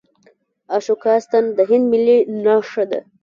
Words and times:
د 0.03 0.03
اشوکا 0.75 1.13
ستن 1.25 1.43
د 1.57 1.59
هند 1.69 1.85
ملي 1.91 2.17
نښه 2.43 2.83
ده. 2.91 2.99